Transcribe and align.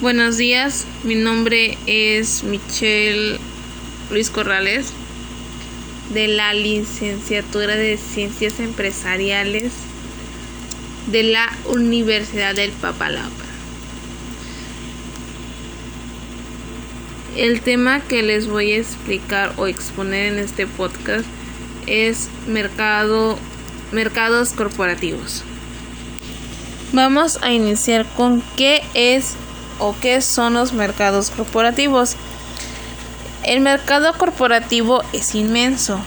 Buenos 0.00 0.36
días, 0.36 0.86
mi 1.02 1.16
nombre 1.16 1.76
es 1.86 2.44
Michelle 2.44 3.36
Luis 4.12 4.30
Corrales 4.30 4.92
de 6.14 6.28
la 6.28 6.54
licenciatura 6.54 7.74
de 7.74 7.96
Ciencias 7.96 8.60
Empresariales 8.60 9.72
de 11.08 11.24
la 11.24 11.48
Universidad 11.66 12.54
del 12.54 12.70
Papalapa. 12.70 13.28
El 17.36 17.60
tema 17.60 17.98
que 17.98 18.22
les 18.22 18.46
voy 18.46 18.74
a 18.74 18.78
explicar 18.78 19.52
o 19.56 19.66
exponer 19.66 20.32
en 20.32 20.38
este 20.38 20.68
podcast 20.68 21.26
es 21.88 22.28
mercado, 22.46 23.36
mercados 23.90 24.52
corporativos. 24.52 25.42
Vamos 26.92 27.40
a 27.42 27.50
iniciar 27.50 28.06
con 28.16 28.44
qué 28.56 28.80
es 28.94 29.34
o 29.78 29.94
qué 30.00 30.20
son 30.20 30.54
los 30.54 30.72
mercados 30.72 31.30
corporativos. 31.30 32.16
El 33.42 33.60
mercado 33.60 34.12
corporativo 34.18 35.02
es 35.12 35.34
inmenso 35.34 36.00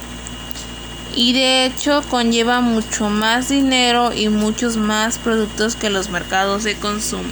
y 1.15 1.33
de 1.33 1.65
hecho 1.65 2.01
conlleva 2.09 2.61
mucho 2.61 3.09
más 3.09 3.49
dinero 3.49 4.13
y 4.13 4.29
muchos 4.29 4.77
más 4.77 5.17
productos 5.17 5.75
que 5.75 5.89
los 5.89 6.09
mercados 6.09 6.63
de 6.63 6.75
consumo. 6.75 7.29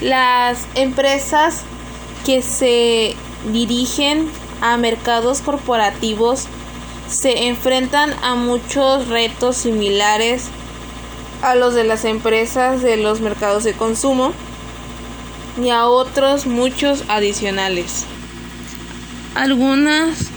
Las 0.00 0.66
empresas 0.74 1.62
que 2.24 2.42
se 2.42 3.14
dirigen 3.52 4.30
a 4.60 4.76
mercados 4.76 5.40
corporativos 5.40 6.46
se 7.08 7.46
enfrentan 7.46 8.12
a 8.22 8.34
muchos 8.34 9.08
retos 9.08 9.56
similares 9.56 10.48
a 11.42 11.54
los 11.54 11.74
de 11.74 11.84
las 11.84 12.04
empresas 12.04 12.82
de 12.82 12.96
los 12.96 13.20
mercados 13.20 13.64
de 13.64 13.74
consumo 13.74 14.32
y 15.56 15.70
a 15.70 15.86
otros 15.86 16.46
muchos 16.46 17.04
adicionales. 17.08 18.04
Algunas... 19.34 20.30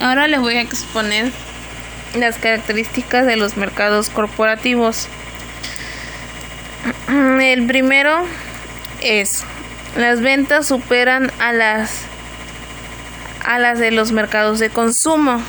Ahora 0.00 0.28
les 0.28 0.40
voy 0.40 0.56
a 0.56 0.62
exponer 0.62 1.30
las 2.14 2.36
características 2.38 3.26
de 3.26 3.36
los 3.36 3.56
mercados 3.56 4.08
corporativos. 4.08 5.08
El 7.08 7.66
primero 7.66 8.24
es 9.02 9.44
las 9.96 10.20
ventas 10.20 10.66
superan 10.66 11.32
a 11.40 11.52
las 11.52 12.02
a 13.44 13.58
las 13.58 13.78
de 13.78 13.90
los 13.90 14.12
mercados 14.12 14.58
de 14.58 14.70
consumo. 14.70 15.42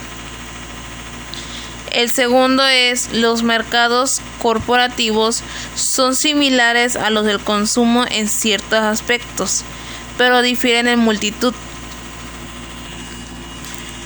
El 1.91 2.09
segundo 2.09 2.65
es 2.65 3.11
los 3.11 3.43
mercados 3.43 4.21
corporativos 4.41 5.43
son 5.75 6.15
similares 6.15 6.95
a 6.95 7.09
los 7.09 7.25
del 7.25 7.41
consumo 7.41 8.05
en 8.09 8.29
ciertos 8.29 8.79
aspectos, 8.79 9.63
pero 10.17 10.41
difieren 10.41 10.87
en 10.87 10.99
multitud. 10.99 11.53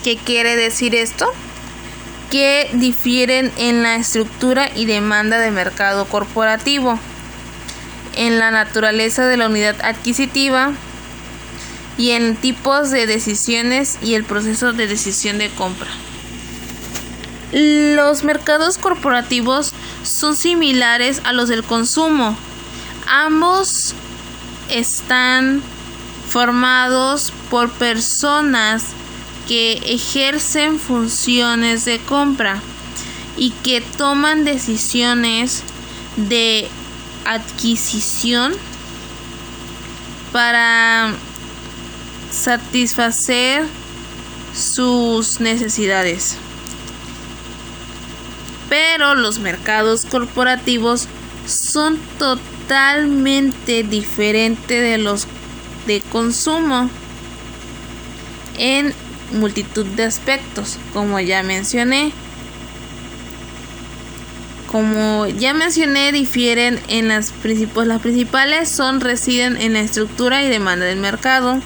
¿Qué 0.03 0.17
quiere 0.17 0.55
decir 0.55 0.95
esto? 0.95 1.31
Que 2.31 2.71
difieren 2.73 3.51
en 3.57 3.83
la 3.83 3.95
estructura 3.97 4.67
y 4.75 4.85
demanda 4.85 5.37
del 5.37 5.53
mercado 5.53 6.05
corporativo, 6.05 6.99
en 8.15 8.39
la 8.39 8.49
naturaleza 8.49 9.27
de 9.27 9.37
la 9.37 9.47
unidad 9.47 9.75
adquisitiva 9.83 10.73
y 11.99 12.11
en 12.11 12.35
tipos 12.35 12.89
de 12.89 13.05
decisiones 13.05 13.99
y 14.01 14.15
el 14.15 14.23
proceso 14.23 14.73
de 14.73 14.87
decisión 14.87 15.37
de 15.37 15.49
compra. 15.51 15.91
Los 17.57 18.25
mercados 18.25 18.77
corporativos 18.77 19.71
son 20.03 20.35
similares 20.35 21.21
a 21.23 21.31
los 21.31 21.47
del 21.47 21.63
consumo. 21.63 22.35
Ambos 23.07 23.93
están 24.67 25.61
formados 26.27 27.31
por 27.49 27.71
personas 27.71 28.87
que 29.47 29.79
ejercen 29.85 30.79
funciones 30.79 31.85
de 31.85 31.99
compra 31.99 32.61
y 33.37 33.51
que 33.51 33.79
toman 33.79 34.43
decisiones 34.43 35.63
de 36.17 36.67
adquisición 37.23 38.51
para 40.33 41.13
satisfacer 42.31 43.65
sus 44.53 45.39
necesidades. 45.39 46.37
Pero 48.75 49.15
los 49.15 49.39
mercados 49.39 50.03
corporativos 50.03 51.07
son 51.47 51.97
totalmente 52.19 53.83
diferentes 53.83 54.81
de 54.81 54.97
los 54.97 55.27
de 55.87 56.01
consumo 56.01 56.89
en 58.57 58.93
multitud 59.31 59.85
de 59.85 60.03
aspectos, 60.03 60.77
como 60.91 61.21
ya 61.21 61.41
mencioné. 61.41 62.11
Como 64.69 65.25
ya 65.25 65.53
mencioné, 65.53 66.11
difieren 66.11 66.77
en 66.89 67.07
las 67.07 67.31
principales. 67.31 67.87
Las 67.87 68.01
principales 68.01 68.67
son 68.67 68.99
residen 68.99 69.55
en 69.55 69.71
la 69.71 69.79
estructura 69.79 70.43
y 70.43 70.49
demanda 70.49 70.85
del 70.85 70.99
mercado. 70.99 71.61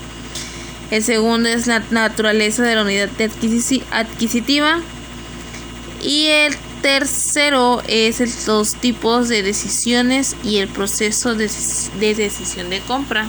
El 0.91 1.03
segundo 1.03 1.50
es 1.50 1.66
la 1.66 1.81
naturaleza 1.90 2.62
de 2.62 2.76
la 2.76 2.84
unidad 2.84 3.09
adquisitiva. 3.90 4.81
Y 6.02 6.28
el 6.28 6.56
tercero 6.81 7.81
es 7.88 8.47
los 8.47 8.75
tipos 8.75 9.28
de 9.28 9.44
decisiones 9.44 10.35
y 10.44 10.57
el 10.57 10.67
proceso 10.67 11.35
de, 11.35 11.50
decisión 12.00 12.69
de 12.69 12.79
compra. 12.81 13.28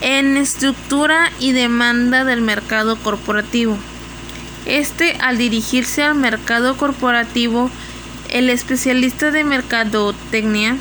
En 0.00 0.36
estructura 0.36 1.32
y 1.40 1.52
demanda 1.52 2.24
del 2.24 2.40
mercado 2.40 2.96
corporativo. 2.96 3.76
Este 4.64 5.16
al 5.20 5.38
dirigirse 5.38 6.02
al 6.02 6.14
mercado 6.14 6.76
corporativo, 6.76 7.70
el 8.28 8.50
especialista 8.50 9.30
de 9.30 9.44
mercadotecnia 9.44 10.76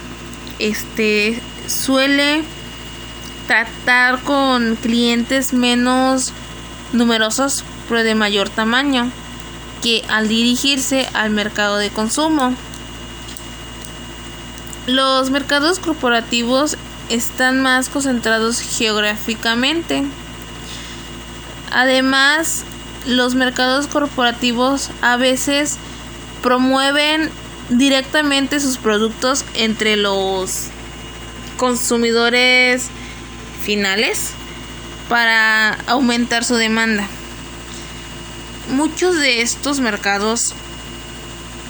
este, 0.60 1.40
suele 1.68 2.44
tratar 3.48 4.22
con 4.24 4.76
clientes 4.76 5.54
menos 5.54 6.34
numerosos 6.92 7.64
pero 7.88 8.04
de 8.04 8.16
mayor 8.16 8.50
tamaño 8.50 9.10
que 9.82 10.04
al 10.10 10.28
dirigirse 10.28 11.08
al 11.14 11.30
mercado 11.30 11.78
de 11.78 11.90
consumo. 11.90 12.54
Los 14.88 15.30
mercados 15.30 15.80
corporativos 15.80 16.78
están 17.10 17.62
más 17.62 17.90
concentrados 17.90 18.62
geográficamente. 18.62 20.04
Además, 21.72 22.64
los 23.06 23.36
mercados 23.36 23.88
corporativos 23.88 24.90
a 25.02 25.18
veces 25.18 25.78
promueven 26.42 27.30
directamente 27.70 28.60
sus 28.60 28.78
productos 28.78 29.44
entre 29.54 29.98
los 29.98 30.68
consumidores 31.58 32.88
finales 33.64 34.32
para 35.10 35.74
aumentar 35.88 36.46
su 36.46 36.56
demanda 36.56 37.08
muchos 38.70 39.16
de 39.18 39.42
estos 39.42 39.80
mercados 39.80 40.54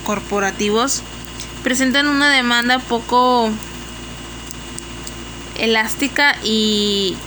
corporativos 0.05 1.01
presentan 1.63 2.07
una 2.07 2.31
demanda 2.31 2.79
poco 2.79 3.49
elástica 5.57 6.37
y, 6.43 7.17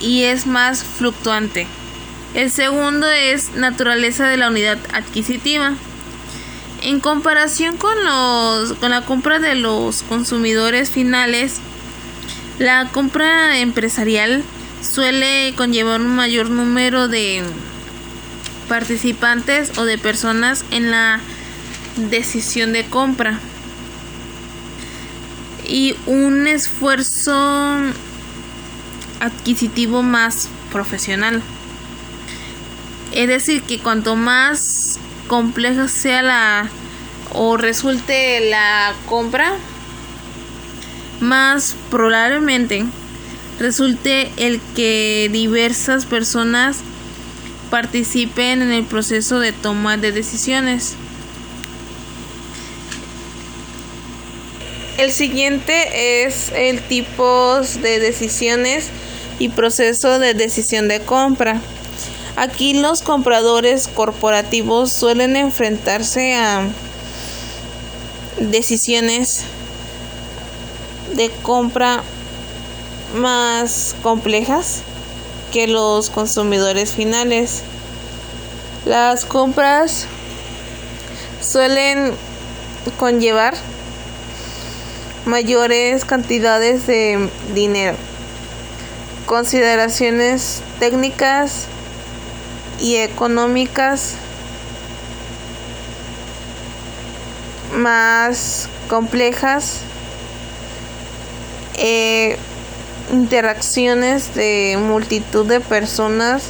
y 0.00 0.24
es 0.24 0.46
más 0.46 0.84
fluctuante. 0.84 1.66
El 2.34 2.50
segundo 2.50 3.10
es 3.10 3.54
naturaleza 3.54 4.26
de 4.28 4.36
la 4.36 4.48
unidad 4.48 4.78
adquisitiva. 4.94 5.74
En 6.80 6.98
comparación 6.98 7.76
con, 7.76 7.94
los, 8.04 8.72
con 8.74 8.90
la 8.90 9.02
compra 9.02 9.38
de 9.38 9.54
los 9.54 10.02
consumidores 10.02 10.90
finales, 10.90 11.60
la 12.58 12.88
compra 12.88 13.58
empresarial 13.58 14.42
suele 14.82 15.54
conllevar 15.56 16.00
un 16.00 16.14
mayor 16.14 16.50
número 16.50 17.08
de 17.08 17.42
participantes 18.72 19.76
o 19.76 19.84
de 19.84 19.98
personas 19.98 20.64
en 20.70 20.90
la 20.90 21.20
decisión 22.08 22.72
de 22.72 22.86
compra 22.86 23.38
y 25.68 25.94
un 26.06 26.46
esfuerzo 26.46 27.34
adquisitivo 29.20 30.02
más 30.02 30.48
profesional. 30.70 31.42
Es 33.12 33.28
decir, 33.28 33.60
que 33.60 33.78
cuanto 33.78 34.16
más 34.16 34.98
compleja 35.28 35.86
sea 35.86 36.22
la 36.22 36.70
o 37.34 37.58
resulte 37.58 38.48
la 38.48 38.94
compra, 39.04 39.52
más 41.20 41.76
probablemente 41.90 42.86
resulte 43.58 44.32
el 44.38 44.62
que 44.74 45.28
diversas 45.30 46.06
personas 46.06 46.78
participen 47.72 48.60
en 48.60 48.70
el 48.70 48.84
proceso 48.84 49.40
de 49.40 49.50
toma 49.50 49.96
de 49.96 50.12
decisiones. 50.12 50.94
El 54.98 55.10
siguiente 55.10 56.26
es 56.26 56.52
el 56.54 56.82
tipo 56.82 57.62
de 57.80 57.98
decisiones 57.98 58.90
y 59.38 59.48
proceso 59.48 60.18
de 60.18 60.34
decisión 60.34 60.86
de 60.86 61.00
compra. 61.00 61.62
Aquí 62.36 62.74
los 62.74 63.00
compradores 63.00 63.88
corporativos 63.88 64.92
suelen 64.92 65.34
enfrentarse 65.34 66.34
a 66.34 66.68
decisiones 68.38 69.44
de 71.14 71.30
compra 71.42 72.02
más 73.14 73.96
complejas 74.02 74.82
que 75.52 75.66
los 75.66 76.10
consumidores 76.10 76.92
finales. 76.92 77.62
Las 78.84 79.24
compras 79.24 80.06
suelen 81.40 82.14
conllevar 82.98 83.54
mayores 85.24 86.04
cantidades 86.04 86.86
de 86.86 87.28
dinero, 87.54 87.96
consideraciones 89.26 90.62
técnicas 90.80 91.66
y 92.80 92.96
económicas 92.96 94.14
más 97.76 98.68
complejas, 98.88 99.80
eh, 101.74 102.36
interacciones 103.12 104.34
de 104.34 104.76
multitud 104.80 105.46
de 105.46 105.60
personas 105.60 106.48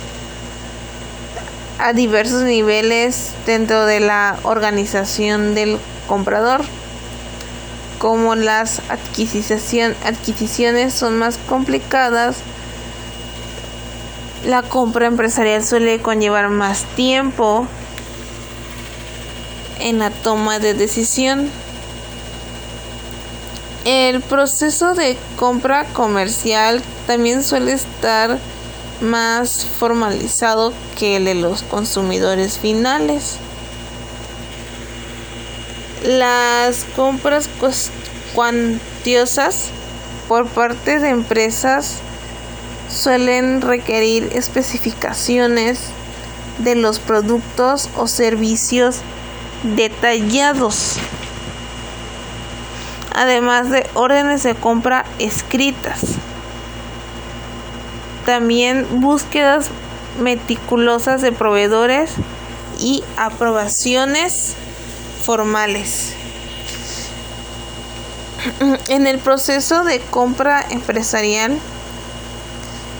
a 1.78 1.92
diversos 1.92 2.42
niveles 2.42 3.32
dentro 3.44 3.84
de 3.84 4.00
la 4.00 4.38
organización 4.44 5.54
del 5.54 5.78
comprador. 6.06 6.62
Como 7.98 8.36
las 8.36 8.80
adquisiciones 8.88 10.94
son 10.94 11.18
más 11.18 11.38
complicadas, 11.48 12.36
la 14.46 14.62
compra 14.62 15.06
empresarial 15.06 15.64
suele 15.64 16.00
conllevar 16.00 16.48
más 16.48 16.84
tiempo 16.96 17.66
en 19.80 19.98
la 19.98 20.10
toma 20.10 20.58
de 20.58 20.74
decisión. 20.74 21.50
El 23.84 24.20
proceso 24.20 24.94
de 24.94 25.16
compra 25.36 25.84
comercial 25.86 26.80
también 27.08 27.42
suele 27.42 27.72
estar 27.72 28.38
más 29.00 29.66
formalizado 29.66 30.72
que 30.96 31.16
el 31.16 31.24
de 31.24 31.34
los 31.34 31.64
consumidores 31.64 32.58
finales. 32.58 33.38
Las 36.04 36.84
compras 36.96 37.48
cuantiosas 38.34 39.70
por 40.28 40.46
parte 40.46 41.00
de 41.00 41.08
empresas 41.08 41.96
suelen 42.88 43.62
requerir 43.62 44.30
especificaciones 44.32 45.80
de 46.58 46.76
los 46.76 47.00
productos 47.00 47.88
o 47.96 48.06
servicios 48.06 48.98
detallados, 49.76 50.98
además 53.14 53.70
de 53.70 53.88
órdenes 53.94 54.42
de 54.42 54.54
compra 54.54 55.04
escritas. 55.18 56.00
También 58.26 58.86
búsquedas 59.00 59.70
meticulosas 60.20 61.22
de 61.22 61.32
proveedores 61.32 62.12
y 62.78 63.02
aprobaciones 63.16 64.54
formales. 65.22 66.14
En 68.88 69.06
el 69.06 69.18
proceso 69.18 69.84
de 69.84 70.00
compra 70.00 70.64
empresarial, 70.70 71.58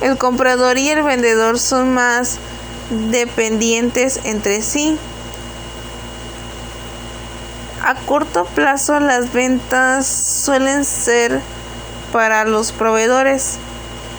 el 0.01 0.19
comprador 0.19 0.79
y 0.79 0.89
el 0.89 1.03
vendedor 1.03 1.59
son 1.59 1.95
más 1.95 2.39
dependientes 3.11 4.21
entre 4.25 4.63
sí. 4.63 4.99
A 7.85 7.97
corto 7.97 8.45
plazo 8.45 9.01
las 9.01 9.33
ventas 9.33 10.07
suelen 10.07 10.85
ser 10.85 11.41
para 12.13 12.45
los 12.45 12.71
proveedores 12.71 13.59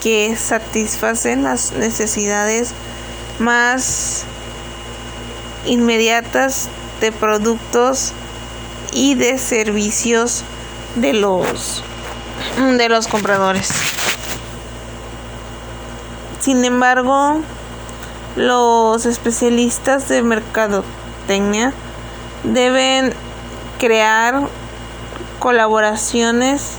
que 0.01 0.35
satisfacen 0.35 1.43
las 1.43 1.71
necesidades 1.71 2.73
más 3.39 4.25
inmediatas 5.65 6.67
de 6.99 7.13
productos 7.13 8.11
y 8.91 9.15
de 9.15 9.37
servicios 9.37 10.43
de 10.95 11.13
los 11.13 11.83
de 12.57 12.89
los 12.89 13.07
compradores. 13.07 13.69
Sin 16.41 16.65
embargo, 16.65 17.39
los 18.35 19.05
especialistas 19.05 20.09
de 20.09 20.21
mercadotecnia 20.21 21.73
deben 22.43 23.13
crear 23.83 24.47
colaboraciones 25.39 26.75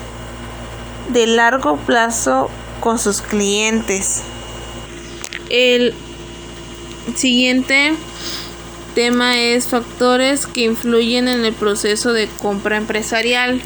de 1.10 1.26
largo 1.26 1.76
plazo 1.76 2.48
con 2.80 2.98
sus 2.98 3.20
clientes. 3.20 4.22
El 5.50 5.92
siguiente 7.14 7.92
tema 8.94 9.36
es 9.36 9.66
factores 9.66 10.46
que 10.46 10.62
influyen 10.62 11.28
en 11.28 11.44
el 11.44 11.52
proceso 11.52 12.14
de 12.14 12.26
compra 12.40 12.78
empresarial. 12.78 13.60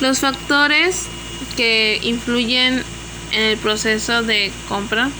Los 0.00 0.20
factores 0.20 1.06
que 1.56 1.98
influyen 2.04 2.84
en 3.32 3.42
el 3.42 3.58
proceso 3.58 4.22
de 4.22 4.52
compra 4.68 5.10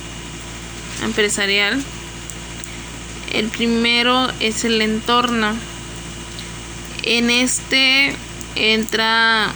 empresarial. 1.03 1.83
El 3.33 3.49
primero 3.49 4.29
es 4.41 4.65
el 4.65 4.81
entorno. 4.81 5.55
En 7.03 7.31
este 7.31 8.15
entra 8.55 9.53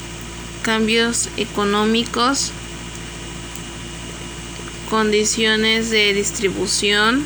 cambios 0.62 1.28
económicos, 1.36 2.52
condiciones 4.90 5.90
de 5.90 6.12
distribución. 6.12 7.24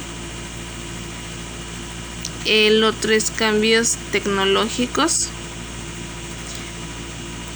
El 2.44 2.84
otro 2.84 3.12
es 3.12 3.30
cambios 3.30 3.96
tecnológicos. 4.12 5.28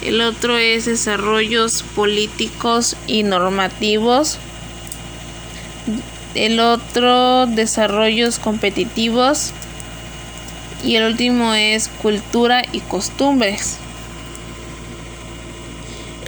El 0.01 0.19
otro 0.21 0.57
es 0.57 0.85
desarrollos 0.85 1.83
políticos 1.95 2.97
y 3.07 3.23
normativos. 3.23 4.37
El 6.35 6.59
otro 6.59 7.45
desarrollos 7.45 8.39
competitivos. 8.39 9.51
Y 10.83 10.95
el 10.95 11.03
último 11.05 11.53
es 11.53 11.89
cultura 12.01 12.63
y 12.71 12.79
costumbres. 12.79 13.77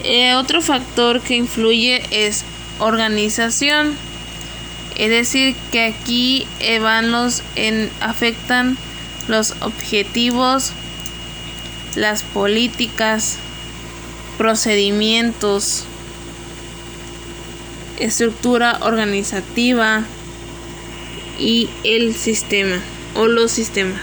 Eh, 0.04 0.36
otro 0.36 0.62
factor 0.62 1.22
que 1.22 1.36
influye 1.36 2.04
es 2.12 2.44
organización. 2.80 3.96
Es 4.96 5.10
decir, 5.10 5.56
que 5.72 5.86
aquí 5.86 6.48
eh, 6.60 6.80
van 6.80 7.12
los 7.12 7.42
en, 7.56 7.90
afectan 8.00 8.78
los 9.28 9.56
objetivos, 9.62 10.72
las 11.96 12.22
políticas, 12.24 13.38
procedimientos, 14.38 15.86
estructura 18.04 18.80
organizativa 18.82 20.04
y 21.40 21.70
el 21.84 22.16
sistema 22.16 22.80
o 23.16 23.28
los 23.28 23.52
sistemas. 23.52 24.02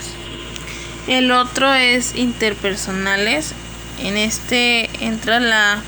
El 1.06 1.30
otro 1.32 1.72
es 1.74 2.14
interpersonales. 2.14 3.52
En 4.02 4.16
este 4.16 4.88
entra 5.04 5.38
la 5.40 5.82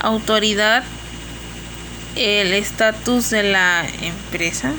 autoridad, 0.00 0.82
el 2.16 2.54
estatus 2.54 3.30
de 3.30 3.42
la 3.42 3.86
empresa, 4.02 4.72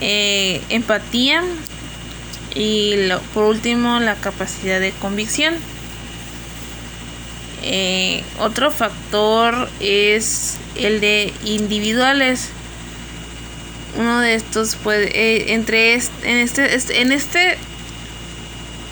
eh, 0.00 0.62
empatía 0.68 1.42
y 2.54 2.94
por 3.34 3.44
último 3.44 3.98
la 3.98 4.14
capacidad 4.14 4.78
de 4.80 4.92
convicción. 4.92 5.54
Eh, 7.62 8.24
otro 8.38 8.70
factor 8.70 9.68
es 9.80 10.56
el 10.76 11.00
de 11.00 11.32
individuales. 11.44 12.48
Uno 13.98 14.20
de 14.20 14.34
estos 14.34 14.76
puede, 14.76 15.08
eh, 15.08 15.52
entre 15.52 15.94
en 15.94 16.36
este, 16.36 17.00
en 17.00 17.12
este 17.12 17.58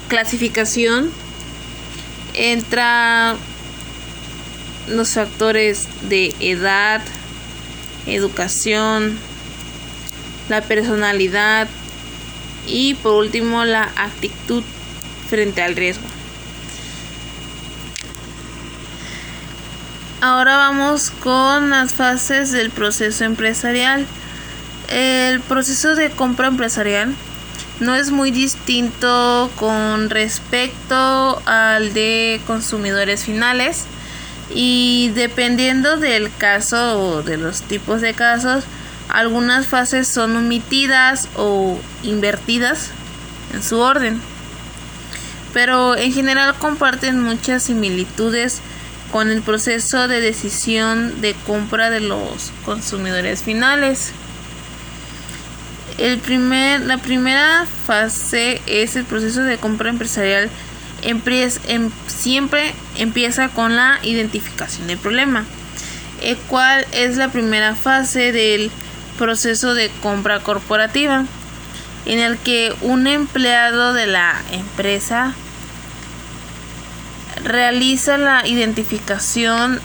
clasificación 0.08 1.10
entra 2.34 3.36
los 4.88 5.14
factores 5.14 5.86
de 6.08 6.34
edad, 6.40 7.02
educación, 8.06 9.18
la 10.48 10.62
personalidad 10.62 11.68
y 12.66 12.94
por 12.94 13.14
último 13.14 13.64
la 13.64 13.90
actitud 13.96 14.62
frente 15.28 15.62
al 15.62 15.76
riesgo. 15.76 16.17
Ahora 20.20 20.56
vamos 20.56 21.12
con 21.22 21.70
las 21.70 21.94
fases 21.94 22.50
del 22.50 22.70
proceso 22.70 23.22
empresarial. 23.22 24.04
El 24.88 25.40
proceso 25.40 25.94
de 25.94 26.10
compra 26.10 26.48
empresarial 26.48 27.14
no 27.78 27.94
es 27.94 28.10
muy 28.10 28.32
distinto 28.32 29.48
con 29.54 30.10
respecto 30.10 31.40
al 31.46 31.94
de 31.94 32.40
consumidores 32.48 33.22
finales 33.22 33.84
y 34.52 35.12
dependiendo 35.14 35.98
del 35.98 36.34
caso 36.36 37.00
o 37.00 37.22
de 37.22 37.36
los 37.36 37.62
tipos 37.62 38.00
de 38.00 38.14
casos, 38.14 38.64
algunas 39.08 39.68
fases 39.68 40.08
son 40.08 40.36
omitidas 40.36 41.28
o 41.36 41.78
invertidas 42.02 42.90
en 43.54 43.62
su 43.62 43.78
orden, 43.78 44.20
pero 45.52 45.96
en 45.96 46.12
general 46.12 46.56
comparten 46.56 47.22
muchas 47.22 47.62
similitudes 47.62 48.60
con 49.10 49.30
el 49.30 49.42
proceso 49.42 50.08
de 50.08 50.20
decisión 50.20 51.20
de 51.20 51.34
compra 51.46 51.90
de 51.90 52.00
los 52.00 52.52
consumidores 52.64 53.42
finales. 53.42 54.12
El 55.96 56.18
primer, 56.18 56.82
la 56.82 56.98
primera 56.98 57.66
fase 57.86 58.60
es 58.66 58.96
el 58.96 59.04
proceso 59.04 59.42
de 59.42 59.56
compra 59.56 59.88
empresarial. 59.88 60.50
Em, 61.02 61.90
siempre 62.06 62.74
empieza 62.96 63.48
con 63.48 63.76
la 63.76 63.98
identificación 64.02 64.86
del 64.88 64.98
problema, 64.98 65.44
el 66.22 66.36
cual 66.36 66.86
es 66.92 67.16
la 67.16 67.28
primera 67.28 67.74
fase 67.74 68.32
del 68.32 68.70
proceso 69.16 69.74
de 69.74 69.90
compra 70.02 70.40
corporativa, 70.40 71.24
en 72.04 72.18
el 72.18 72.38
que 72.38 72.74
un 72.82 73.06
empleado 73.06 73.92
de 73.92 74.06
la 74.06 74.40
empresa 74.52 75.34
realiza 77.44 78.18
la 78.18 78.46
identificación 78.46 79.80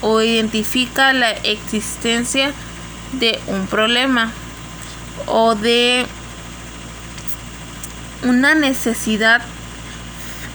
o 0.00 0.20
identifica 0.22 1.12
la 1.12 1.30
existencia 1.30 2.52
de 3.12 3.38
un 3.46 3.66
problema 3.66 4.32
o 5.26 5.54
de 5.54 6.06
una 8.22 8.54
necesidad 8.54 9.42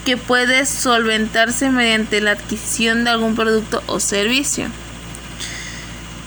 que 0.05 0.17
puede 0.17 0.65
solventarse 0.65 1.69
mediante 1.69 2.21
la 2.21 2.31
adquisición 2.31 3.03
de 3.03 3.11
algún 3.11 3.35
producto 3.35 3.83
o 3.87 3.99
servicio. 3.99 4.67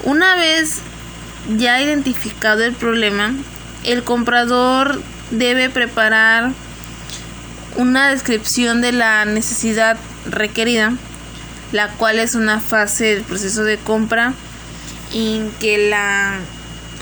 Una 0.04 0.37
vez 0.37 0.81
ya 1.57 1.81
identificado 1.81 2.62
el 2.64 2.75
problema, 2.75 3.35
el 3.85 4.04
comprador 4.04 5.02
debe 5.31 5.71
preparar 5.71 6.52
una 7.76 8.11
descripción 8.11 8.81
de 8.81 8.93
la 8.93 9.25
necesidad 9.25 9.97
requerida, 10.26 10.95
la 11.73 11.88
cual 11.93 12.19
es 12.19 12.35
una 12.35 12.61
fase 12.61 13.14
del 13.14 13.23
proceso 13.25 13.64
de 13.64 13.78
compra 13.78 14.35
en 15.12 15.50
que 15.61 15.88
la 15.88 16.38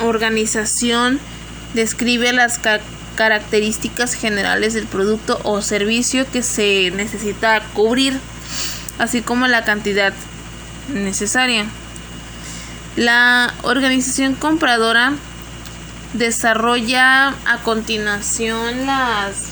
organización 0.02 1.20
describe 1.74 2.32
las 2.32 2.60
características 3.16 4.14
generales 4.14 4.74
del 4.74 4.86
producto 4.86 5.40
o 5.44 5.62
servicio 5.62 6.30
que 6.30 6.42
se 6.42 6.90
necesita 6.94 7.62
cubrir, 7.74 8.18
así 8.98 9.22
como 9.22 9.46
la 9.46 9.64
cantidad 9.64 10.12
necesaria. 10.92 11.66
La 12.96 13.54
organización 13.62 14.34
compradora 14.34 15.14
desarrolla 16.12 17.28
a 17.28 17.58
continuación 17.62 18.86
las 18.86 19.51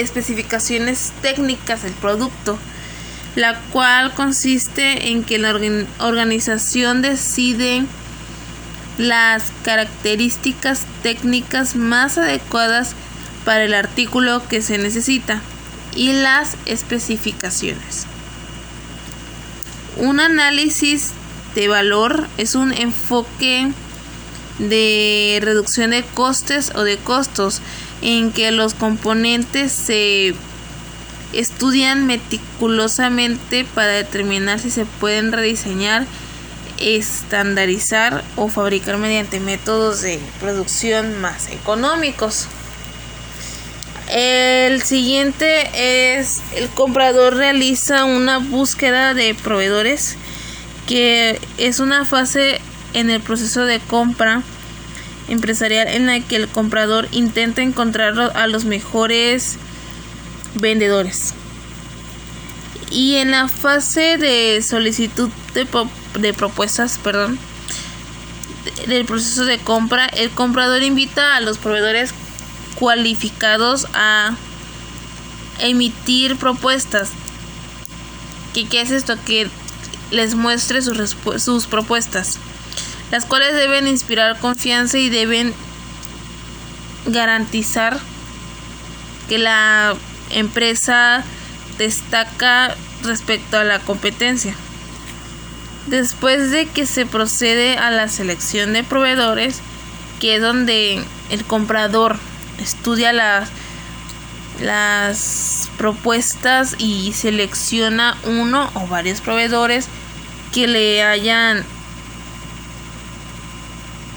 especificaciones 0.00 1.12
técnicas 1.22 1.82
del 1.82 1.92
producto, 1.92 2.58
la 3.36 3.60
cual 3.72 4.14
consiste 4.14 5.10
en 5.10 5.24
que 5.24 5.38
la 5.38 5.54
organización 6.00 7.02
decide 7.02 7.84
las 8.98 9.52
características 9.62 10.84
técnicas 11.02 11.76
más 11.76 12.18
adecuadas 12.18 12.94
para 13.44 13.64
el 13.64 13.74
artículo 13.74 14.42
que 14.48 14.60
se 14.60 14.76
necesita 14.76 15.40
y 15.94 16.12
las 16.12 16.56
especificaciones. 16.66 18.06
Un 19.96 20.20
análisis 20.20 21.12
de 21.54 21.68
valor 21.68 22.26
es 22.36 22.54
un 22.54 22.72
enfoque 22.72 23.72
de 24.58 25.38
reducción 25.42 25.90
de 25.90 26.02
costes 26.02 26.72
o 26.74 26.82
de 26.82 26.98
costos 26.98 27.60
en 28.02 28.32
que 28.32 28.50
los 28.50 28.74
componentes 28.74 29.72
se 29.72 30.34
estudian 31.32 32.06
meticulosamente 32.06 33.66
para 33.74 33.88
determinar 33.88 34.58
si 34.60 34.70
se 34.70 34.86
pueden 34.86 35.32
rediseñar, 35.32 36.06
estandarizar 36.78 38.24
o 38.36 38.48
fabricar 38.48 38.98
mediante 38.98 39.40
métodos 39.40 40.02
de 40.02 40.20
producción 40.40 41.20
más 41.20 41.48
económicos. 41.50 42.46
El 44.10 44.80
siguiente 44.82 46.16
es 46.18 46.40
el 46.56 46.68
comprador 46.70 47.34
realiza 47.34 48.04
una 48.04 48.38
búsqueda 48.38 49.12
de 49.12 49.34
proveedores 49.34 50.16
que 50.86 51.38
es 51.58 51.80
una 51.80 52.06
fase 52.06 52.62
en 52.94 53.10
el 53.10 53.20
proceso 53.20 53.66
de 53.66 53.80
compra 53.80 54.42
empresarial 55.28 55.88
en 55.88 56.06
la 56.06 56.20
que 56.20 56.36
el 56.36 56.48
comprador 56.48 57.08
intenta 57.12 57.62
encontrar 57.62 58.18
a 58.34 58.46
los 58.46 58.64
mejores 58.64 59.58
vendedores. 60.54 61.34
Y 62.90 63.16
en 63.16 63.32
la 63.32 63.48
fase 63.48 64.16
de 64.16 64.62
solicitud 64.62 65.28
de, 65.54 66.32
propuestas, 66.32 66.98
perdón, 66.98 67.38
del 68.86 69.04
proceso 69.04 69.44
de 69.44 69.58
compra, 69.58 70.06
el 70.06 70.30
comprador 70.30 70.82
invita 70.82 71.36
a 71.36 71.40
los 71.40 71.58
proveedores 71.58 72.14
cualificados 72.76 73.86
a 73.92 74.36
emitir 75.60 76.36
propuestas. 76.36 77.10
¿Qué, 78.54 78.66
es 78.80 78.90
esto? 78.90 79.16
Que 79.26 79.50
les 80.10 80.34
muestre 80.34 80.80
sus 80.80 81.66
propuestas 81.66 82.38
las 83.10 83.24
cuales 83.24 83.54
deben 83.54 83.86
inspirar 83.86 84.38
confianza 84.38 84.98
y 84.98 85.08
deben 85.08 85.54
garantizar 87.06 87.98
que 89.28 89.38
la 89.38 89.94
empresa 90.30 91.24
destaca 91.78 92.74
respecto 93.02 93.58
a 93.58 93.64
la 93.64 93.78
competencia. 93.78 94.54
Después 95.86 96.50
de 96.50 96.66
que 96.66 96.84
se 96.84 97.06
procede 97.06 97.78
a 97.78 97.90
la 97.90 98.08
selección 98.08 98.72
de 98.72 98.84
proveedores, 98.84 99.60
que 100.20 100.36
es 100.36 100.42
donde 100.42 101.02
el 101.30 101.44
comprador 101.44 102.18
estudia 102.60 103.12
las, 103.12 103.48
las 104.60 105.70
propuestas 105.78 106.74
y 106.78 107.12
selecciona 107.12 108.18
uno 108.24 108.70
o 108.74 108.86
varios 108.86 109.20
proveedores 109.20 109.88
que 110.52 110.66
le 110.66 111.02
hayan 111.04 111.64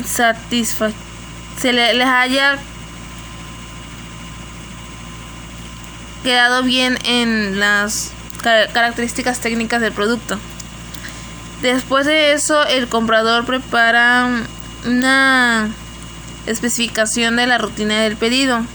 satisfa 0.06 0.92
se 1.60 1.74
les 1.74 2.06
haya 2.06 2.58
quedado 6.24 6.64
bien 6.64 6.98
en 7.04 7.60
las 7.60 8.12
características 8.42 9.40
técnicas 9.40 9.82
del 9.82 9.92
producto. 9.92 10.40
Después 11.62 12.06
de 12.06 12.34
eso, 12.34 12.66
el 12.66 12.88
comprador 12.88 13.46
prepara 13.46 14.28
una 14.86 15.70
especificación 16.48 17.36
de 17.36 17.46
la 17.46 17.60
rutina 17.60 18.02
del 18.02 18.18
pedido, 18.18 18.66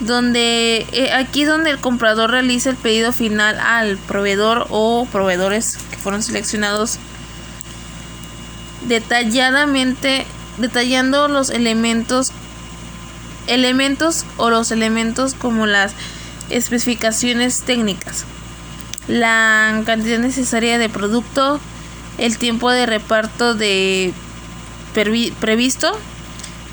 donde 0.00 0.86
eh, 0.90 1.12
aquí 1.12 1.44
donde 1.44 1.70
el 1.70 1.78
comprador 1.78 2.32
realiza 2.32 2.70
el 2.70 2.76
pedido 2.76 3.12
final 3.12 3.58
al 3.60 3.96
proveedor 3.98 4.66
o 4.70 5.06
proveedores 5.12 5.78
que 5.90 5.96
fueron 5.96 6.24
seleccionados 6.24 6.98
detalladamente 8.88 10.26
detallando 10.58 11.28
los 11.28 11.50
elementos 11.50 12.32
elementos 13.46 14.24
o 14.36 14.50
los 14.50 14.70
elementos 14.70 15.34
como 15.34 15.66
las 15.66 15.94
especificaciones 16.50 17.62
técnicas, 17.62 18.24
la 19.08 19.82
cantidad 19.84 20.18
necesaria 20.18 20.78
de 20.78 20.88
producto, 20.88 21.60
el 22.18 22.38
tiempo 22.38 22.70
de 22.70 22.86
reparto 22.86 23.54
de 23.54 24.12
previsto 24.92 25.98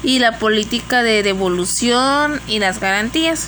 y 0.04 0.20
la 0.20 0.38
política 0.38 1.02
de 1.02 1.24
devolución 1.24 2.40
y 2.48 2.60
las 2.60 2.80
garantías. 2.80 3.48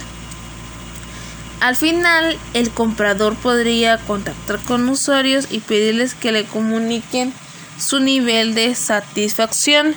Al 1.59 1.75
final, 1.75 2.39
el 2.55 2.71
comprador 2.71 3.35
podría 3.35 3.99
contactar 3.99 4.59
con 4.59 4.89
usuarios 4.89 5.47
y 5.51 5.59
pedirles 5.59 6.15
que 6.15 6.31
le 6.31 6.45
comuniquen 6.45 7.33
su 7.81 7.99
nivel 7.99 8.55
de 8.55 8.75
satisfacción. 8.75 9.95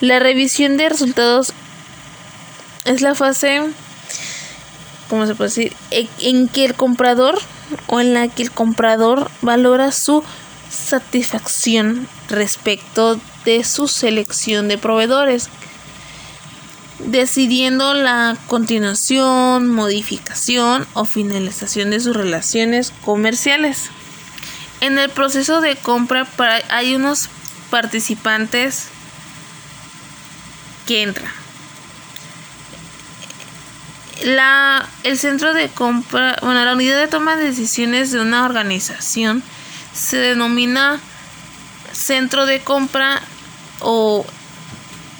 La 0.00 0.18
revisión 0.18 0.76
de 0.76 0.88
resultados 0.88 1.52
es 2.84 3.02
la 3.02 3.14
fase, 3.14 3.62
¿cómo 5.08 5.26
se 5.26 5.34
puede 5.34 5.50
decir? 5.50 5.76
En 5.90 6.48
que 6.48 6.64
el 6.64 6.74
comprador 6.74 7.38
o 7.86 8.00
en 8.00 8.14
la 8.14 8.28
que 8.28 8.42
el 8.42 8.50
comprador 8.50 9.30
valora 9.42 9.92
su 9.92 10.22
satisfacción 10.70 12.08
respecto 12.28 13.18
de 13.44 13.64
su 13.64 13.88
selección 13.88 14.68
de 14.68 14.78
proveedores, 14.78 15.48
decidiendo 16.98 17.94
la 17.94 18.36
continuación, 18.46 19.68
modificación 19.70 20.86
o 20.94 21.04
finalización 21.04 21.90
de 21.90 22.00
sus 22.00 22.16
relaciones 22.16 22.92
comerciales. 23.04 23.90
En 24.80 24.98
el 24.98 25.10
proceso 25.10 25.60
de 25.60 25.76
compra 25.76 26.26
hay 26.68 26.94
unos 26.94 27.28
participantes 27.70 28.88
que 30.86 31.02
entran. 31.02 31.30
La, 34.24 34.88
el 35.02 35.18
centro 35.18 35.52
de 35.52 35.68
compra, 35.68 36.38
bueno, 36.40 36.64
la 36.64 36.72
unidad 36.72 36.98
de 36.98 37.08
toma 37.08 37.36
de 37.36 37.44
decisiones 37.44 38.12
de 38.12 38.20
una 38.20 38.44
organización 38.44 39.42
se 39.92 40.16
denomina 40.16 41.00
centro 41.92 42.46
de 42.46 42.60
compra 42.60 43.22
o 43.80 44.26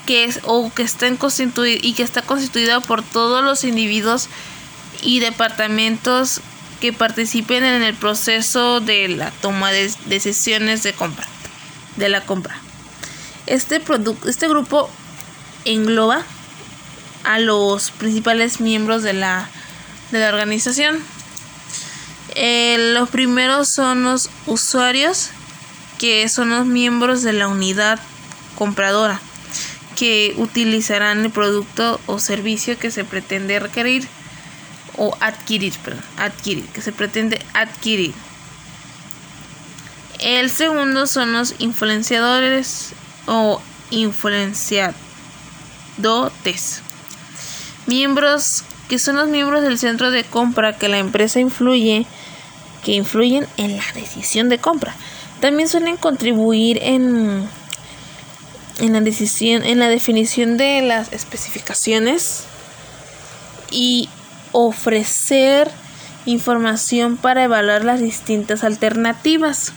que 0.07 0.33
o 0.45 0.73
que 0.73 0.83
está 0.83 1.15
constituido 1.17 1.79
y 1.83 1.95
que 1.95 2.03
está 2.03 2.23
constituida 2.23 2.81
por 2.81 3.03
todos 3.03 3.45
los 3.45 3.65
individuos 3.65 4.29
y 5.03 5.21
departamentos 5.21 6.41
que 6.81 6.93
participen 6.93 7.65
en 7.65 7.83
el 7.83 7.95
proceso 7.95 8.81
de 8.81 9.09
la 9.09 9.31
toma 9.31 9.73
de 9.73 9.93
decisiones 10.07 10.83
de 10.83 10.93
compra 10.93 11.27
de 11.97 12.09
la 12.09 12.21
compra. 12.21 12.57
Este 13.47 13.83
este 14.27 14.49
grupo 14.49 14.91
engloba 15.65 16.23
a 17.25 17.39
los 17.39 17.91
principales 17.91 18.61
miembros 18.61 19.03
de 19.03 19.13
la, 19.13 19.49
de 20.11 20.21
la 20.21 20.29
organización. 20.29 20.99
Eh, 22.35 22.93
los 22.93 23.09
primeros 23.09 23.69
son 23.69 24.05
los 24.05 24.31
usuarios, 24.47 25.31
que 25.99 26.29
son 26.29 26.51
los 26.51 26.67
miembros 26.67 27.23
de 27.23 27.33
la 27.33 27.49
unidad 27.49 27.99
compradora, 28.57 29.21
que 29.97 30.35
utilizarán 30.37 31.25
el 31.25 31.31
producto 31.31 32.01
o 32.07 32.19
servicio 32.19 32.79
que 32.79 32.91
se 32.91 33.05
pretende 33.05 33.59
requerir 33.59 34.07
o 34.97 35.17
adquirir, 35.21 35.75
perdón, 35.85 36.03
adquirir, 36.17 36.67
que 36.67 36.81
se 36.81 36.93
pretende 36.93 37.41
adquirir. 37.55 38.15
El 40.19 40.51
segundo 40.51 41.07
son 41.07 41.33
los 41.33 41.55
influenciadores 41.59 42.93
o 43.27 43.61
influenciadores. 43.91 44.97
Miembros 47.87 48.65
que 48.89 48.99
son 48.99 49.17
los 49.17 49.29
miembros 49.29 49.63
del 49.63 49.79
centro 49.79 50.11
de 50.11 50.25
compra 50.25 50.77
que 50.77 50.89
la 50.89 50.99
empresa 50.99 51.41
influye, 51.41 52.07
que 52.85 52.93
influyen 52.93 53.47
en 53.57 53.77
la 53.77 53.85
decisión 53.95 54.49
de 54.49 54.59
compra. 54.59 54.95
También 55.41 55.69
suelen 55.69 55.97
contribuir 55.97 56.79
en, 56.83 57.49
en 58.79 58.93
la 58.93 59.01
decisión, 59.01 59.65
en 59.65 59.79
la 59.79 59.89
definición 59.89 60.57
de 60.57 60.83
las 60.83 61.13
especificaciones 61.13 62.45
y 63.71 64.09
ofrecer 64.59 65.71
información 66.25 67.19
para 67.19 67.45
evaluar 67.45 67.85
las 67.85 68.01
distintas 68.01 68.65
alternativas. 68.65 69.75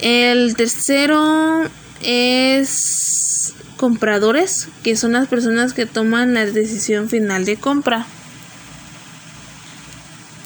El 0.00 0.54
tercero 0.54 1.66
es 2.02 3.54
compradores, 3.78 4.68
que 4.82 4.96
son 4.96 5.12
las 5.12 5.28
personas 5.28 5.72
que 5.72 5.86
toman 5.86 6.34
la 6.34 6.44
decisión 6.44 7.08
final 7.08 7.46
de 7.46 7.56
compra. 7.56 8.06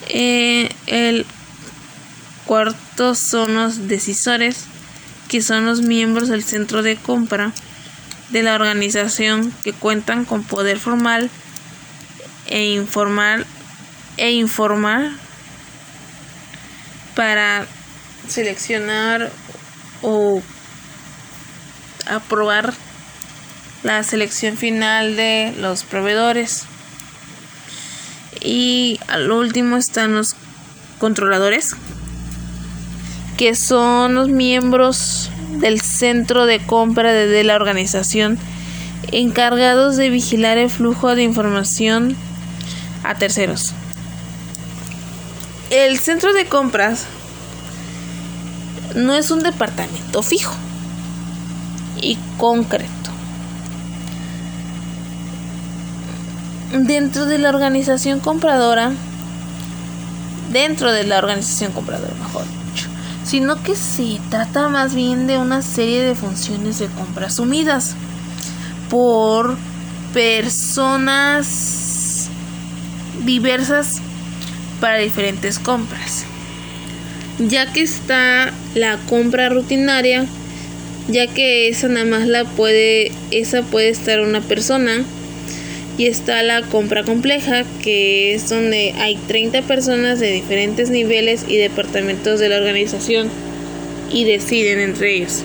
Eh, 0.08 0.70
el 0.86 1.26
cuarto 2.46 3.16
son 3.16 3.56
los 3.56 3.88
decisores, 3.88 4.66
que 5.26 5.42
son 5.42 5.66
los 5.66 5.82
miembros 5.82 6.28
del 6.28 6.44
centro 6.44 6.84
de 6.84 6.94
compra 6.94 7.52
de 8.30 8.44
la 8.44 8.54
organización 8.54 9.52
que 9.64 9.72
cuentan 9.72 10.24
con 10.24 10.44
poder 10.44 10.78
formal 10.78 11.28
e 12.46 12.74
informal 12.74 13.46
e 14.16 14.32
informar 14.32 15.12
para 17.14 17.66
seleccionar 18.28 19.30
o 20.02 20.42
aprobar 22.06 22.74
la 23.82 24.02
selección 24.02 24.56
final 24.56 25.16
de 25.16 25.54
los 25.58 25.82
proveedores. 25.84 26.64
Y 28.40 28.98
al 29.08 29.30
último 29.30 29.76
están 29.76 30.14
los 30.14 30.34
controladores, 30.98 31.76
que 33.36 33.54
son 33.54 34.14
los 34.14 34.28
miembros 34.28 35.30
del 35.58 35.80
centro 35.80 36.46
de 36.46 36.64
compra 36.64 37.12
de, 37.12 37.44
la 37.44 37.56
organización 37.56 38.38
encargados 39.10 39.96
de 39.96 40.10
vigilar 40.10 40.58
el 40.58 40.70
flujo 40.70 41.14
de 41.14 41.22
información 41.22 42.16
a 43.02 43.14
terceros. 43.14 43.72
El 45.70 45.98
centro 45.98 46.32
de 46.32 46.46
compras 46.46 47.06
no 48.94 49.14
es 49.14 49.30
un 49.30 49.42
departamento 49.42 50.22
fijo 50.22 50.54
y 52.00 52.18
concreto. 52.36 52.90
Dentro 56.72 57.26
de 57.26 57.38
la 57.38 57.50
organización 57.50 58.20
compradora, 58.20 58.92
dentro 60.50 60.92
de 60.92 61.04
la 61.04 61.18
organización 61.18 61.72
compradora, 61.72 62.14
mejor 62.14 62.44
dicho, 62.72 62.88
sino 63.24 63.62
que 63.62 63.74
se 63.76 64.20
trata 64.30 64.68
más 64.68 64.94
bien 64.94 65.26
de 65.26 65.38
una 65.38 65.62
serie 65.62 66.02
de 66.02 66.14
funciones 66.14 66.78
de 66.78 66.88
compra 66.88 67.26
asumidas 67.26 67.94
por 68.88 69.56
personas 70.12 71.81
diversas 73.24 74.00
para 74.80 74.98
diferentes 74.98 75.58
compras 75.58 76.26
ya 77.38 77.72
que 77.72 77.82
está 77.82 78.52
la 78.74 78.98
compra 79.08 79.48
rutinaria, 79.48 80.26
ya 81.08 81.26
que 81.26 81.68
esa 81.68 81.88
nada 81.88 82.06
más 82.06 82.26
la 82.26 82.44
puede, 82.44 83.12
esa 83.30 83.62
puede 83.62 83.88
estar 83.88 84.20
una 84.20 84.40
persona. 84.40 85.04
Y 85.98 86.06
está 86.06 86.42
la 86.42 86.62
compra 86.62 87.02
compleja, 87.02 87.64
que 87.82 88.34
es 88.34 88.48
donde 88.48 88.94
hay 88.96 89.16
30 89.28 89.60
personas 89.62 90.20
de 90.20 90.32
diferentes 90.32 90.88
niveles 90.88 91.44
y 91.46 91.58
departamentos 91.58 92.40
de 92.40 92.48
la 92.48 92.56
organización 92.56 93.28
y 94.10 94.24
deciden 94.24 94.80
entre 94.80 95.16
ellos. 95.16 95.42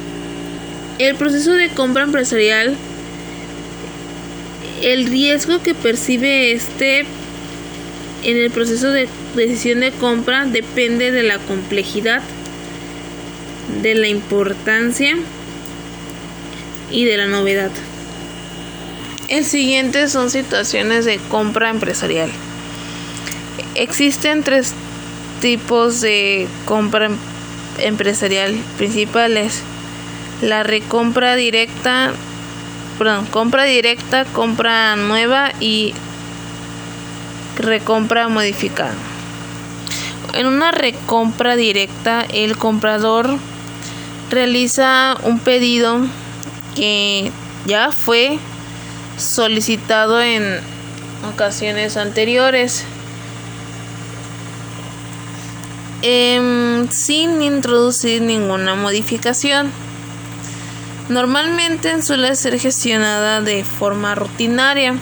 El 0.99 1.15
proceso 1.15 1.51
de 1.51 1.67
compra 1.69 2.03
empresarial, 2.03 2.75
el 4.81 5.07
riesgo 5.07 5.61
que 5.61 5.75
percibe 5.75 6.53
este 6.53 7.05
en 8.27 8.35
el 8.35 8.51
proceso 8.51 8.91
de 8.91 9.07
decisión 9.35 9.79
de 9.79 9.93
compra 9.93 10.45
depende 10.45 11.11
de 11.11 11.23
la 11.23 11.39
complejidad, 11.39 12.21
de 13.81 13.95
la 13.95 14.09
importancia 14.09 15.15
y 16.91 17.05
de 17.05 17.15
la 17.15 17.27
novedad. 17.27 17.71
El 19.29 19.45
siguiente 19.45 20.09
son 20.09 20.29
situaciones 20.29 21.05
de 21.05 21.19
compra 21.29 21.69
empresarial. 21.69 22.29
Existen 23.75 24.43
tres 24.43 24.73
tipos 25.39 26.01
de 26.01 26.49
compra 26.65 27.05
em-, 27.05 27.17
empresarial 27.79 28.57
principales. 28.77 29.61
La 30.41 30.63
recompra 30.63 31.37
directa, 31.37 32.11
perdón, 32.97 33.25
compra 33.27 33.63
directa, 33.63 34.25
compra 34.25 34.97
nueva 34.97 35.53
y 35.61 35.93
recompra 37.57 38.27
modificada. 38.27 38.93
En 40.33 40.45
una 40.45 40.71
recompra 40.71 41.55
directa, 41.55 42.25
el 42.31 42.57
comprador 42.57 43.37
realiza 44.29 45.17
un 45.23 45.39
pedido 45.39 45.99
que 46.75 47.31
ya 47.65 47.91
fue 47.91 48.39
solicitado 49.17 50.21
en 50.21 50.59
ocasiones 51.33 51.97
anteriores 51.97 52.85
em, 56.03 56.87
sin 56.89 57.41
introducir 57.41 58.21
ninguna 58.21 58.75
modificación. 58.75 59.71
Normalmente 61.09 62.01
suele 62.01 62.35
ser 62.35 62.59
gestionada 62.59 63.41
de 63.41 63.63
forma 63.63 64.13
rutinaria 64.13 64.95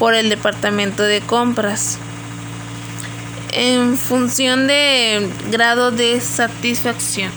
por 0.00 0.14
el 0.14 0.30
departamento 0.30 1.02
de 1.02 1.20
compras 1.20 1.98
en 3.52 3.98
función 3.98 4.66
de 4.66 5.30
grado 5.50 5.90
de 5.90 6.18
satisfacción. 6.22 7.30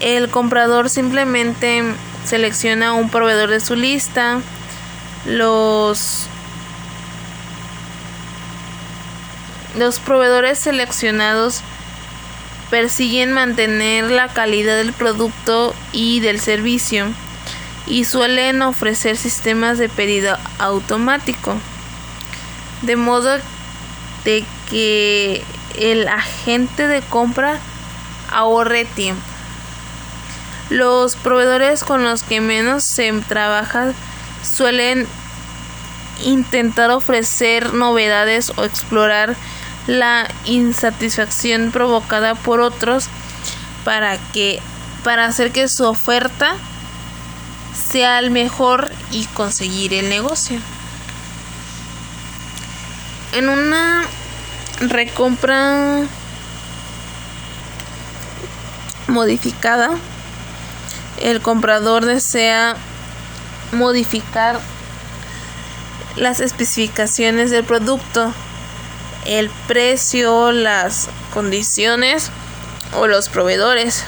El 0.00 0.30
comprador 0.30 0.88
simplemente 0.88 1.82
selecciona 2.24 2.94
un 2.94 3.10
proveedor 3.10 3.50
de 3.50 3.60
su 3.60 3.76
lista, 3.76 4.40
los 5.26 6.28
los 9.76 9.98
proveedores 9.98 10.58
seleccionados 10.58 11.60
persiguen 12.70 13.32
mantener 13.32 14.10
la 14.10 14.28
calidad 14.28 14.76
del 14.76 14.94
producto 14.94 15.74
y 15.92 16.20
del 16.20 16.40
servicio 16.40 17.08
y 17.86 18.04
suelen 18.04 18.62
ofrecer 18.62 19.16
sistemas 19.16 19.78
de 19.78 19.88
pedido 19.88 20.36
automático 20.58 21.56
de 22.82 22.96
modo 22.96 23.38
de 24.24 24.44
que 24.68 25.44
el 25.76 26.08
agente 26.08 26.86
de 26.88 27.00
compra 27.02 27.58
ahorre 28.30 28.84
tiempo. 28.84 29.22
Los 30.68 31.16
proveedores 31.16 31.84
con 31.84 32.04
los 32.04 32.22
que 32.22 32.40
menos 32.40 32.84
se 32.84 33.12
trabaja 33.28 33.92
suelen 34.42 35.06
intentar 36.24 36.90
ofrecer 36.90 37.74
novedades 37.74 38.52
o 38.56 38.64
explorar 38.64 39.36
la 39.86 40.28
insatisfacción 40.44 41.72
provocada 41.72 42.34
por 42.34 42.60
otros 42.60 43.08
para 43.84 44.16
que 44.32 44.60
para 45.02 45.26
hacer 45.26 45.50
que 45.50 45.66
su 45.66 45.84
oferta 45.84 46.54
sea 47.74 48.18
el 48.18 48.30
mejor 48.30 48.90
y 49.10 49.24
conseguir 49.26 49.94
el 49.94 50.08
negocio. 50.08 50.60
En 53.32 53.48
una 53.48 54.04
recompra 54.80 56.02
modificada, 59.08 59.90
el 61.20 61.40
comprador 61.40 62.04
desea 62.04 62.76
modificar 63.72 64.60
las 66.16 66.40
especificaciones 66.40 67.50
del 67.50 67.64
producto, 67.64 68.32
el 69.24 69.50
precio, 69.66 70.52
las 70.52 71.08
condiciones 71.32 72.30
o 72.94 73.06
los 73.06 73.28
proveedores. 73.28 74.04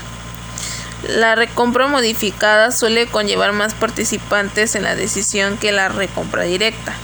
La 1.09 1.35
recompra 1.35 1.87
modificada 1.87 2.71
suele 2.71 3.07
conllevar 3.07 3.53
más 3.53 3.75
participantes 3.75 4.75
en 4.75 4.85
la 4.85 4.97
decisión 4.97 5.59
que 5.59 5.71
la 5.71 5.89
recompra 5.89 6.45
directa. 6.45 6.95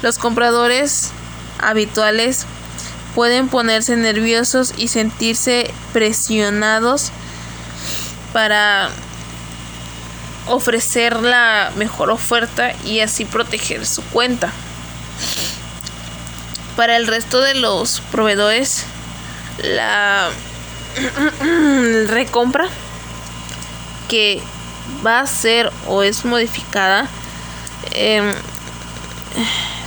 Los 0.00 0.18
compradores 0.18 1.10
habituales 1.60 2.46
pueden 3.14 3.48
ponerse 3.48 3.96
nerviosos 3.96 4.72
y 4.76 4.88
sentirse 4.88 5.70
presionados 5.92 7.10
para 8.32 8.88
ofrecer 10.46 11.20
la 11.20 11.72
mejor 11.76 12.10
oferta 12.10 12.72
y 12.84 13.00
así 13.00 13.26
proteger 13.26 13.86
su 13.86 14.02
cuenta. 14.04 14.50
Para 16.76 16.96
el 16.96 17.06
resto 17.06 17.42
de 17.42 17.54
los 17.54 18.00
proveedores, 18.10 18.84
la 19.62 20.30
recompra 22.08 22.68
que 24.12 24.42
va 25.06 25.20
a 25.20 25.26
ser 25.26 25.72
o 25.86 26.02
es 26.02 26.26
modificada 26.26 27.08
em, 27.92 28.30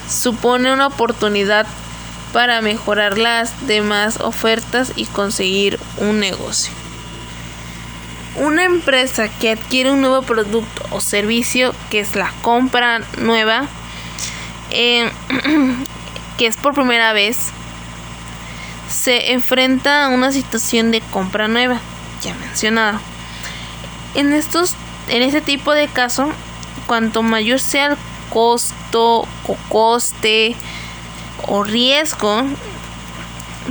supone 0.10 0.74
una 0.74 0.88
oportunidad 0.88 1.68
para 2.34 2.60
mejorar 2.62 3.20
las 3.20 3.68
demás 3.68 4.20
ofertas 4.20 4.94
y 4.96 5.06
conseguir 5.06 5.80
un 5.98 6.20
negocio. 6.20 6.74
Una 8.38 8.64
empresa 8.64 9.30
que 9.30 9.52
adquiere 9.52 9.92
un 9.92 10.02
nuevo 10.02 10.24
producto 10.24 10.88
o 10.90 11.02
servicio, 11.02 11.76
que 11.92 12.00
es 12.00 12.16
la 12.16 12.34
compra 12.42 13.02
nueva, 13.20 13.68
eh, 14.72 15.12
que 16.40 16.48
es 16.48 16.58
por 16.58 16.74
primera 16.74 17.14
vez, 17.14 17.52
se 18.90 19.34
enfrenta 19.34 20.06
a 20.06 20.10
una 20.10 20.32
situación 20.32 20.90
de 20.90 21.02
compra 21.02 21.48
nueva, 21.48 21.80
ya 22.24 22.34
mencionado. 22.34 23.00
En 24.16 24.34
estos, 24.34 24.76
en 25.10 25.22
este 25.22 25.42
tipo 25.42 25.74
de 25.74 25.88
caso, 25.88 26.30
cuanto 26.88 27.22
mayor 27.22 27.60
sea 27.60 27.88
el 27.88 27.98
costo 28.30 29.28
o 29.48 29.58
coste 29.70 30.56
o 31.48 31.64
riesgo, 31.64 32.44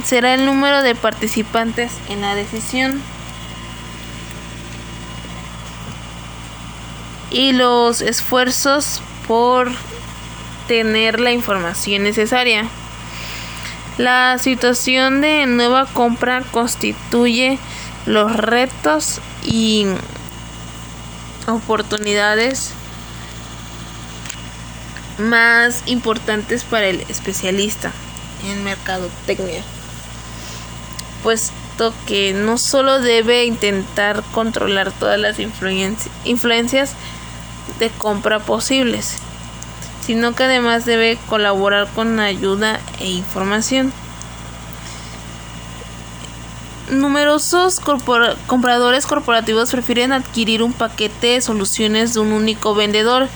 será 0.04 0.34
el 0.34 0.46
número 0.46 0.82
de 0.82 0.94
participantes 0.94 1.92
en 2.08 2.20
la 2.20 2.34
decisión. 2.34 3.02
y 7.34 7.52
los 7.52 8.00
esfuerzos 8.00 9.02
por 9.26 9.72
tener 10.68 11.18
la 11.18 11.32
información 11.32 12.04
necesaria. 12.04 12.68
La 13.98 14.38
situación 14.38 15.20
de 15.20 15.44
nueva 15.46 15.86
compra 15.86 16.42
constituye 16.52 17.58
los 18.06 18.36
retos 18.36 19.20
y 19.42 19.86
oportunidades 21.46 22.70
más 25.18 25.82
importantes 25.86 26.64
para 26.64 26.86
el 26.86 27.00
especialista 27.02 27.92
en 28.48 28.64
mercadotecnia, 28.64 29.62
puesto 31.22 31.94
que 32.06 32.32
no 32.32 32.58
solo 32.58 33.00
debe 33.00 33.44
intentar 33.44 34.22
controlar 34.32 34.92
todas 34.92 35.18
las 35.18 35.38
influencias 35.38 36.92
de 37.78 37.90
compra 37.90 38.40
posibles, 38.40 39.16
sino 40.04 40.34
que 40.34 40.44
además 40.44 40.84
debe 40.84 41.18
colaborar 41.28 41.88
con 41.94 42.20
ayuda 42.20 42.80
e 43.00 43.08
información. 43.08 43.92
Numerosos 46.90 47.80
compradores 48.46 49.06
corporativos 49.06 49.70
prefieren 49.70 50.12
adquirir 50.12 50.62
un 50.62 50.74
paquete 50.74 51.28
de 51.28 51.40
soluciones 51.40 52.12
de 52.12 52.20
un 52.20 52.32
único 52.32 52.74
vendedor 52.74 53.28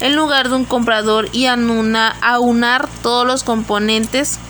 en 0.00 0.16
lugar 0.16 0.48
de 0.48 0.56
un 0.56 0.64
comprador 0.64 1.28
y 1.32 1.46
aunar 1.46 2.88
todos 3.02 3.24
los 3.24 3.44
componentes. 3.44 4.40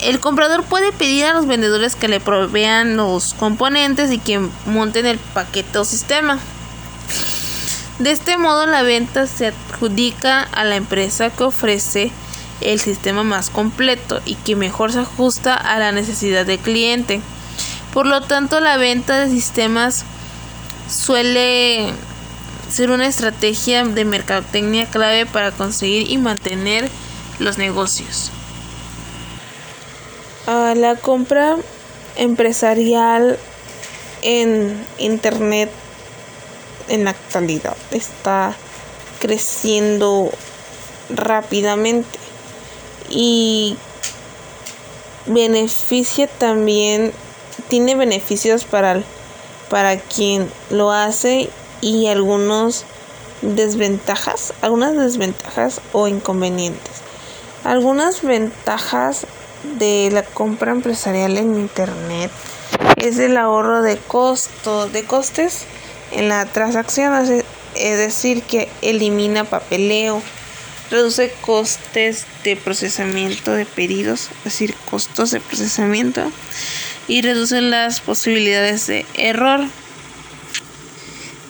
El 0.00 0.20
comprador 0.20 0.62
puede 0.62 0.92
pedir 0.92 1.24
a 1.24 1.32
los 1.32 1.46
vendedores 1.46 1.96
que 1.96 2.08
le 2.08 2.20
provean 2.20 2.98
los 2.98 3.32
componentes 3.32 4.12
y 4.12 4.18
que 4.18 4.46
monten 4.66 5.06
el 5.06 5.18
paquete 5.18 5.78
o 5.78 5.84
sistema. 5.86 6.38
De 7.98 8.10
este 8.10 8.36
modo 8.36 8.66
la 8.66 8.82
venta 8.82 9.26
se 9.26 9.46
adjudica 9.46 10.42
a 10.42 10.64
la 10.64 10.76
empresa 10.76 11.30
que 11.30 11.44
ofrece 11.44 12.12
el 12.60 12.78
sistema 12.78 13.22
más 13.22 13.48
completo 13.48 14.20
y 14.26 14.34
que 14.34 14.54
mejor 14.54 14.92
se 14.92 15.00
ajusta 15.00 15.54
a 15.54 15.78
la 15.78 15.92
necesidad 15.92 16.44
del 16.44 16.58
cliente. 16.58 17.22
Por 17.92 18.06
lo 18.06 18.20
tanto, 18.20 18.60
la 18.60 18.76
venta 18.76 19.18
de 19.20 19.30
sistemas 19.30 20.04
suele 20.88 21.92
ser 22.70 22.90
una 22.90 23.06
estrategia 23.06 23.84
de 23.84 24.04
mercadotecnia 24.04 24.86
clave 24.86 25.26
para 25.26 25.52
conseguir 25.52 26.10
y 26.10 26.18
mantener 26.18 26.88
los 27.38 27.58
negocios. 27.58 28.30
la 30.46 30.96
compra 30.96 31.56
empresarial 32.16 33.38
en 34.22 34.86
Internet 34.98 35.70
en 36.88 37.04
la 37.04 37.10
actualidad 37.10 37.76
está 37.90 38.56
creciendo 39.20 40.30
rápidamente 41.10 42.18
y 43.10 43.76
beneficia 45.26 46.26
también 46.26 47.12
tiene 47.68 47.94
beneficios 47.94 48.64
para 48.64 49.02
para 49.68 49.98
quien 49.98 50.50
lo 50.70 50.92
hace 50.92 51.50
y 51.80 52.06
algunos 52.06 52.84
desventajas, 53.42 54.54
algunas 54.62 54.96
desventajas 54.96 55.80
o 55.92 56.08
inconvenientes. 56.08 57.02
Algunas 57.64 58.22
ventajas 58.22 59.26
de 59.78 60.10
la 60.12 60.22
compra 60.22 60.72
empresarial 60.72 61.36
en 61.36 61.56
internet 61.56 62.30
es 62.96 63.18
el 63.18 63.36
ahorro 63.36 63.82
de 63.82 63.96
costo, 63.98 64.88
de 64.88 65.04
costes 65.04 65.64
en 66.12 66.28
la 66.28 66.46
transacción, 66.46 67.14
es 67.74 67.98
decir, 67.98 68.42
que 68.42 68.68
elimina 68.82 69.44
papeleo, 69.44 70.22
reduce 70.90 71.32
costes 71.40 72.26
de 72.44 72.56
procesamiento 72.56 73.52
de 73.52 73.66
pedidos, 73.66 74.30
es 74.38 74.44
decir, 74.44 74.74
costos 74.90 75.30
de 75.30 75.40
procesamiento, 75.40 76.30
y 77.06 77.22
reduce 77.22 77.60
las 77.60 78.00
posibilidades 78.00 78.86
de 78.86 79.06
error. 79.14 79.60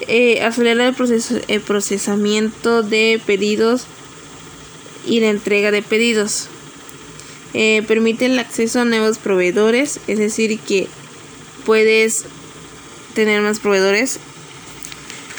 Eh, 0.01 0.43
acelera 0.43 0.89
el, 0.89 0.95
proceso, 0.95 1.37
el 1.49 1.61
procesamiento 1.61 2.83
de 2.83 3.21
pedidos 3.25 3.85
y 5.07 5.21
la 5.21 5.29
entrega 5.29 5.71
de 5.71 5.83
pedidos. 5.83 6.49
Eh, 7.55 7.83
permite 7.87 8.27
el 8.27 8.39
acceso 8.39 8.81
a 8.81 8.85
nuevos 8.85 9.19
proveedores, 9.19 10.01
es 10.07 10.19
decir, 10.19 10.59
que 10.61 10.89
puedes 11.65 12.25
tener 13.15 13.41
más 13.43 13.59
proveedores 13.59 14.21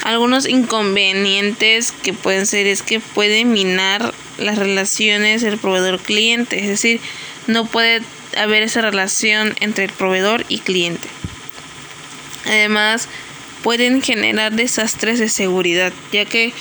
algunos 0.02 0.48
inconvenientes 0.48 1.92
que 1.92 2.12
pueden 2.12 2.46
ser 2.46 2.66
es 2.66 2.82
que 2.82 3.00
puede 3.00 3.44
minar 3.44 4.14
las 4.38 4.58
relaciones 4.58 5.42
del 5.42 5.58
proveedor 5.58 5.98
cliente, 5.98 6.60
es 6.60 6.68
decir, 6.68 7.00
no 7.46 7.66
puede 7.66 8.02
haber 8.36 8.62
esa 8.62 8.80
relación 8.80 9.54
entre 9.60 9.84
el 9.84 9.92
proveedor 9.92 10.44
y 10.48 10.58
cliente. 10.60 11.08
Además, 12.46 13.08
pueden 13.62 14.02
generar 14.02 14.52
desastres 14.52 15.18
de 15.18 15.28
seguridad, 15.28 15.92
ya 16.12 16.24
que 16.24 16.52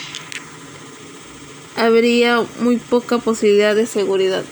habría 1.75 2.43
muy 2.60 2.78
poca 2.78 3.19
posibilidad 3.19 3.75
de 3.75 3.86
seguridad. 3.86 4.43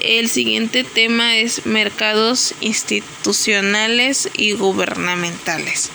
El 0.00 0.28
siguiente 0.28 0.84
tema 0.84 1.38
es 1.38 1.66
mercados 1.66 2.54
institucionales 2.60 4.28
y 4.34 4.52
gubernamentales. 4.52 5.90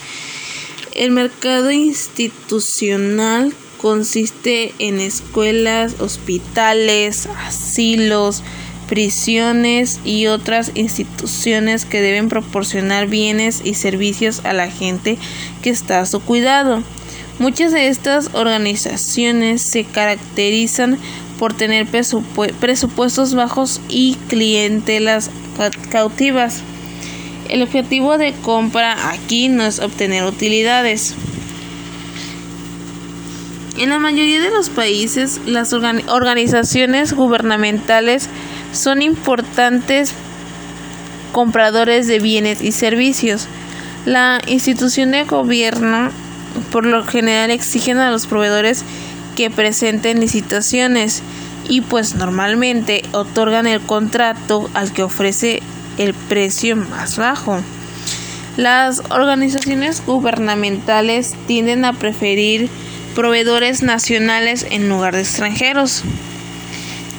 El 0.95 1.11
mercado 1.11 1.71
institucional 1.71 3.53
consiste 3.77 4.73
en 4.79 4.99
escuelas, 4.99 6.01
hospitales, 6.01 7.27
asilos, 7.45 8.43
prisiones 8.87 9.99
y 10.03 10.25
otras 10.25 10.71
instituciones 10.73 11.85
que 11.85 12.01
deben 12.01 12.27
proporcionar 12.27 13.07
bienes 13.07 13.61
y 13.63 13.75
servicios 13.75 14.43
a 14.43 14.53
la 14.53 14.69
gente 14.69 15.17
que 15.61 15.69
está 15.69 15.99
a 15.99 16.05
su 16.05 16.21
cuidado. 16.21 16.83
Muchas 17.37 17.71
de 17.71 17.87
estas 17.87 18.31
organizaciones 18.33 19.61
se 19.61 19.85
caracterizan 19.85 20.97
por 21.37 21.53
tener 21.53 21.87
presupuestos 21.87 23.33
bajos 23.33 23.79
y 23.87 24.17
clientelas 24.27 25.29
cautivas. 25.89 26.63
El 27.49 27.63
objetivo 27.63 28.19
de 28.19 28.33
compra 28.33 29.09
aquí 29.09 29.49
no 29.49 29.63
es 29.65 29.79
obtener 29.79 30.23
utilidades. 30.23 31.15
En 33.79 33.89
la 33.89 33.97
mayoría 33.97 34.39
de 34.39 34.51
los 34.51 34.69
países, 34.69 35.41
las 35.47 35.73
organizaciones 35.73 37.13
gubernamentales 37.13 38.29
son 38.71 39.01
importantes 39.01 40.13
compradores 41.31 42.05
de 42.07 42.19
bienes 42.19 42.61
y 42.61 42.71
servicios. 42.71 43.47
La 44.05 44.41
institución 44.45 45.11
de 45.11 45.23
gobierno 45.23 46.11
por 46.71 46.85
lo 46.85 47.03
general 47.03 47.49
exigen 47.49 47.97
a 47.97 48.11
los 48.11 48.27
proveedores 48.27 48.83
que 49.35 49.49
presenten 49.49 50.19
licitaciones 50.19 51.23
y 51.67 51.81
pues 51.81 52.15
normalmente 52.15 53.03
otorgan 53.11 53.65
el 53.65 53.81
contrato 53.81 54.69
al 54.73 54.91
que 54.91 55.03
ofrece 55.03 55.61
el 55.99 56.15
precio 56.15 56.75
más 56.75 57.17
bajo. 57.17 57.61
Las 58.57 59.03
organizaciones 59.09 60.03
gubernamentales 60.05 61.35
tienden 61.45 61.85
a 61.85 61.93
preferir 61.93 62.69
proveedores 63.15 63.83
nacionales 63.83 64.65
en 64.69 64.89
lugar 64.89 65.13
de 65.13 65.21
extranjeros. 65.21 66.03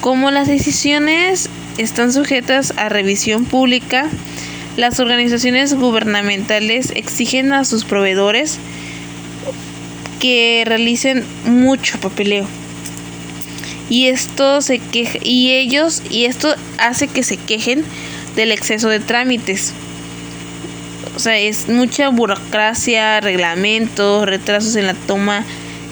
Como 0.00 0.30
las 0.30 0.48
decisiones 0.48 1.48
están 1.78 2.12
sujetas 2.12 2.74
a 2.76 2.88
revisión 2.88 3.44
pública, 3.44 4.08
las 4.76 4.98
organizaciones 4.98 5.74
gubernamentales 5.74 6.90
exigen 6.94 7.52
a 7.52 7.64
sus 7.64 7.84
proveedores 7.84 8.58
que 10.20 10.62
realicen 10.66 11.24
mucho 11.44 11.98
papeleo. 12.00 12.46
Y 13.88 14.06
esto 14.06 14.62
se 14.62 14.78
queja, 14.78 15.18
y 15.22 15.50
ellos 15.50 16.02
y 16.08 16.26
esto 16.26 16.54
hace 16.78 17.08
que 17.08 17.24
se 17.24 17.36
quejen 17.36 17.84
del 18.36 18.52
exceso 18.52 18.88
de 18.88 19.00
trámites. 19.00 19.72
O 21.16 21.18
sea, 21.18 21.38
es 21.38 21.68
mucha 21.68 22.08
burocracia, 22.08 23.20
reglamentos, 23.20 24.26
retrasos 24.26 24.76
en 24.76 24.86
la 24.86 24.94
toma 24.94 25.44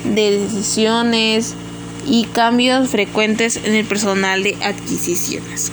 de 0.05 0.38
decisiones, 0.38 1.55
y 2.09 2.24
cambios 2.24 2.88
frecuentes 2.88 3.57
en 3.57 3.74
el 3.74 3.85
personal 3.85 4.42
de 4.42 4.57
adquisiciones. 4.62 5.72